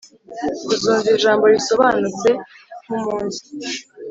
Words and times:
uzumva 0.73 1.07
ijambo 1.15 1.43
risobanutse 1.53 2.29
nkumunsi 2.83 3.41